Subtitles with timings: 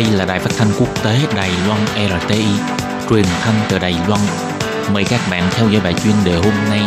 [0.00, 2.44] Đây là đài phát thanh quốc tế Đài Loan RTI,
[3.10, 4.20] truyền thanh từ Đài Loan.
[4.94, 6.80] Mời các bạn theo dõi bài chuyên đề hôm nay.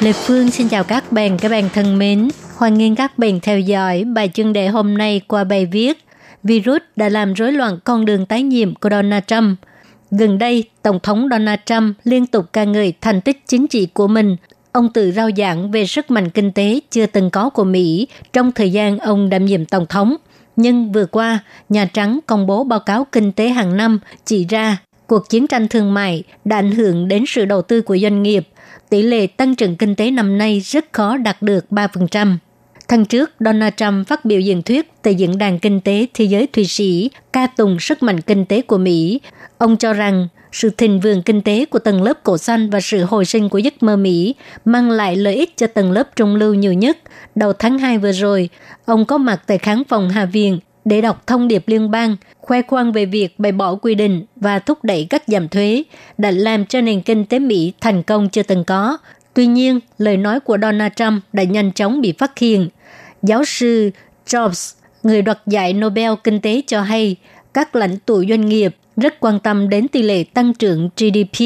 [0.00, 2.28] Lê Phương xin chào các bạn, các bạn thân mến.
[2.56, 6.04] Hoan nghênh các bạn theo dõi bài chuyên đề hôm nay qua bài viết
[6.42, 9.58] Virus đã làm rối loạn con đường tái nhiễm của Donald Trump.
[10.10, 14.06] Gần đây, Tổng thống Donald Trump liên tục ca ngợi thành tích chính trị của
[14.06, 14.36] mình
[14.78, 18.52] Ông tự rao giảng về sức mạnh kinh tế chưa từng có của Mỹ trong
[18.52, 20.16] thời gian ông đảm nhiệm tổng thống.
[20.56, 21.38] Nhưng vừa qua,
[21.68, 25.68] Nhà Trắng công bố báo cáo kinh tế hàng năm chỉ ra cuộc chiến tranh
[25.68, 28.48] thương mại đã ảnh hưởng đến sự đầu tư của doanh nghiệp.
[28.90, 32.36] Tỷ lệ tăng trưởng kinh tế năm nay rất khó đạt được 3%.
[32.88, 36.46] Tháng trước, Donald Trump phát biểu diễn thuyết tại Diễn đàn Kinh tế Thế giới
[36.46, 39.20] Thụy Sĩ ca tùng sức mạnh kinh tế của Mỹ.
[39.58, 43.04] Ông cho rằng sự thịnh vượng kinh tế của tầng lớp cổ xanh và sự
[43.04, 46.54] hồi sinh của giấc mơ Mỹ mang lại lợi ích cho tầng lớp trung lưu
[46.54, 46.98] nhiều nhất.
[47.34, 48.48] Đầu tháng 2 vừa rồi,
[48.84, 52.62] ông có mặt tại khán phòng Hạ Viện để đọc thông điệp liên bang, khoe
[52.62, 55.82] khoang về việc bày bỏ quy định và thúc đẩy các giảm thuế
[56.18, 58.98] đã làm cho nền kinh tế Mỹ thành công chưa từng có.
[59.34, 62.68] Tuy nhiên, lời nói của Donald Trump đã nhanh chóng bị phát hiện.
[63.22, 63.90] Giáo sư
[64.26, 67.16] Jobs, người đoạt giải Nobel Kinh tế cho hay,
[67.54, 71.44] các lãnh tụ doanh nghiệp rất quan tâm đến tỷ lệ tăng trưởng GDP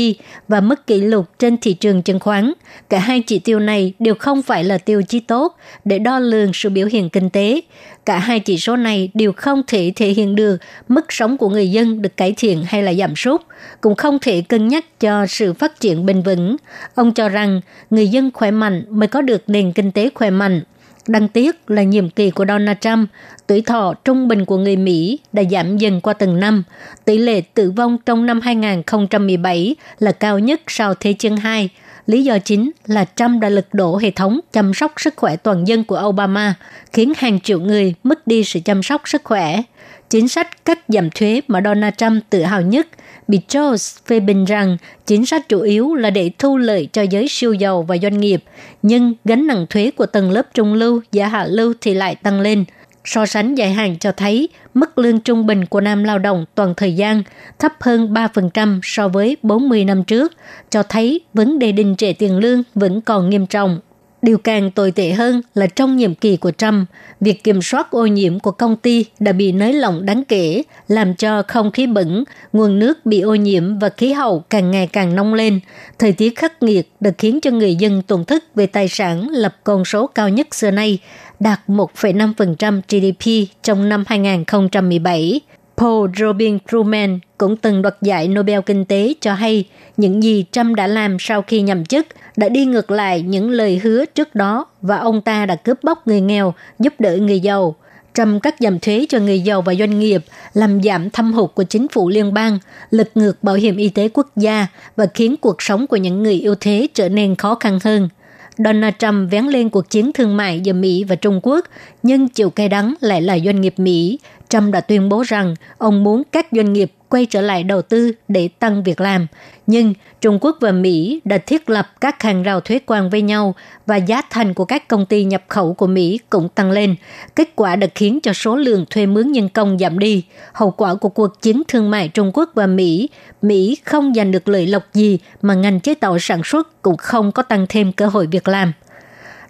[0.49, 2.53] và mức kỷ lục trên thị trường chứng khoán.
[2.91, 6.53] Cả hai chỉ tiêu này đều không phải là tiêu chí tốt để đo lường
[6.55, 7.61] sự biểu hiện kinh tế.
[8.07, 10.57] Cả hai chỉ số này đều không thể thể hiện được
[10.89, 13.41] mức sống của người dân được cải thiện hay là giảm sút,
[13.81, 16.57] cũng không thể cân nhắc cho sự phát triển bền vững.
[16.95, 20.63] Ông cho rằng người dân khỏe mạnh mới có được nền kinh tế khỏe mạnh
[21.07, 23.09] Đáng tiếc là nhiệm kỳ của Donald Trump,
[23.47, 26.63] tuổi thọ trung bình của người Mỹ đã giảm dần qua từng năm.
[27.05, 31.69] Tỷ lệ tử vong trong năm 2017 là cao nhất sau Thế chiến II.
[32.07, 35.69] Lý do chính là Trump đã lật đổ hệ thống chăm sóc sức khỏe toàn
[35.69, 36.55] dân của Obama,
[36.93, 39.63] khiến hàng triệu người mất đi sự chăm sóc sức khỏe.
[40.11, 42.87] Chính sách cắt giảm thuế mà Donald Trump tự hào nhất
[43.29, 47.27] bị Jones phê bình rằng chính sách chủ yếu là để thu lợi cho giới
[47.29, 48.45] siêu giàu và doanh nghiệp,
[48.83, 52.41] nhưng gánh nặng thuế của tầng lớp trung lưu và hạ lưu thì lại tăng
[52.41, 52.65] lên.
[53.05, 56.75] So sánh dài hạn cho thấy mức lương trung bình của nam lao động toàn
[56.75, 57.23] thời gian
[57.59, 60.33] thấp hơn 3% so với 40 năm trước,
[60.71, 63.81] cho thấy vấn đề đình trệ tiền lương vẫn còn nghiêm trọng.
[64.23, 66.89] Điều càng tồi tệ hơn là trong nhiệm kỳ của Trump,
[67.21, 71.15] việc kiểm soát ô nhiễm của công ty đã bị nới lỏng đáng kể, làm
[71.15, 75.17] cho không khí bẩn, nguồn nước bị ô nhiễm và khí hậu càng ngày càng
[75.17, 75.61] nóng lên.
[75.99, 79.57] Thời tiết khắc nghiệt đã khiến cho người dân tổn thất về tài sản lập
[79.65, 80.99] con số cao nhất xưa nay,
[81.41, 85.41] đạt 1,5% GDP trong năm 2017.
[85.83, 90.77] Paul Robin Truman cũng từng đoạt giải Nobel Kinh tế cho hay những gì Trump
[90.77, 92.07] đã làm sau khi nhậm chức
[92.37, 96.07] đã đi ngược lại những lời hứa trước đó và ông ta đã cướp bóc
[96.07, 97.75] người nghèo, giúp đỡ người giàu.
[98.15, 101.65] Trump cắt giảm thuế cho người giàu và doanh nghiệp, làm giảm thâm hụt của
[101.65, 102.59] chính phủ liên bang,
[102.91, 104.67] lật ngược bảo hiểm y tế quốc gia
[104.97, 108.09] và khiến cuộc sống của những người yếu thế trở nên khó khăn hơn.
[108.59, 111.67] Donald Trump vén lên cuộc chiến thương mại giữa Mỹ và Trung Quốc,
[112.03, 114.19] nhưng chịu cay đắng lại là doanh nghiệp Mỹ.
[114.49, 118.13] Trump đã tuyên bố rằng ông muốn các doanh nghiệp quay trở lại đầu tư
[118.29, 119.27] để tăng việc làm.
[119.67, 123.55] Nhưng Trung Quốc và Mỹ đã thiết lập các hàng rào thuế quan với nhau
[123.87, 126.97] và giá thành của các công ty nhập khẩu của Mỹ cũng tăng lên.
[127.37, 130.25] Kết quả đã khiến cho số lượng thuê mướn nhân công giảm đi.
[130.53, 133.09] Hậu quả của cuộc chiến thương mại Trung Quốc và Mỹ,
[133.43, 137.33] Mỹ không giành được lợi lộc gì mà ngành chế tạo sản xuất cũng không
[137.33, 138.73] có tăng thêm cơ hội việc làm.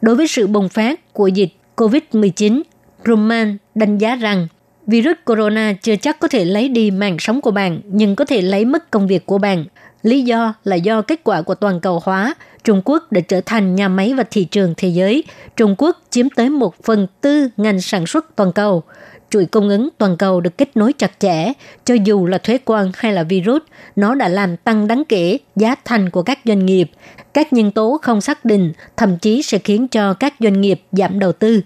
[0.01, 2.63] Đối với sự bùng phát của dịch COVID-19,
[3.07, 4.49] Roman đánh giá rằng
[4.87, 8.43] Virus corona chưa chắc có thể lấy đi mạng sống của bạn, nhưng có thể
[8.43, 9.65] lấy mất công việc của bạn.
[10.03, 12.35] Lý do là do kết quả của toàn cầu hóa,
[12.65, 15.25] Trung Quốc đã trở thành nhà máy và thị trường thế giới.
[15.57, 18.83] Trung Quốc chiếm tới một phần tư ngành sản xuất toàn cầu.
[19.31, 21.53] Chuỗi cung ứng toàn cầu được kết nối chặt chẽ,
[21.85, 23.63] cho dù là thuế quan hay là virus,
[23.97, 26.91] nó đã làm tăng đáng kể giá thành của các doanh nghiệp.
[27.35, 31.19] Các nhân tố không xác định thậm chí sẽ khiến cho các doanh nghiệp giảm
[31.19, 31.61] đầu tư.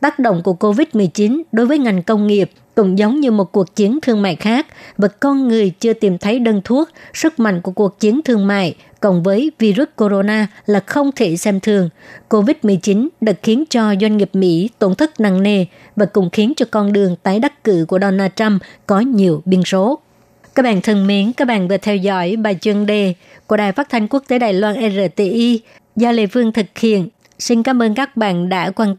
[0.00, 3.98] Tác động của COVID-19 đối với ngành công nghiệp cũng giống như một cuộc chiến
[4.02, 8.00] thương mại khác và con người chưa tìm thấy đơn thuốc, sức mạnh của cuộc
[8.00, 11.88] chiến thương mại cộng với virus corona là không thể xem thường.
[12.28, 15.64] COVID-19 đã khiến cho doanh nghiệp Mỹ tổn thất nặng nề
[15.96, 19.62] và cũng khiến cho con đường tái đắc cử của Donald Trump có nhiều biên
[19.62, 19.98] số.
[20.54, 23.14] Các bạn thân mến, các bạn vừa theo dõi bài chuyên đề
[23.46, 25.60] của Đài Phát thanh Quốc tế Đài Loan RTI
[25.96, 27.08] do Lê Phương thực hiện.
[27.38, 28.94] Xin cảm ơn các bạn đã quan